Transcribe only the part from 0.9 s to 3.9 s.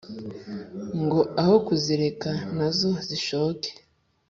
Ngo aho kuzireka nazo zishoke